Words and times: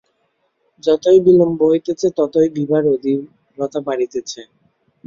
যতই 0.83 1.19
বিলম্ব 1.25 1.59
হইতেছে, 1.71 2.07
ততই 2.17 2.47
বিভার 2.57 2.83
অধীরতা 2.93 3.79
বাড়িতেছে। 3.87 4.41